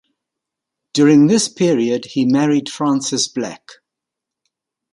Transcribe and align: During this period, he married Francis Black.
During 0.93 1.27
this 1.27 1.47
period, 1.47 2.05
he 2.05 2.25
married 2.25 2.69
Francis 2.69 3.27
Black. 3.27 3.69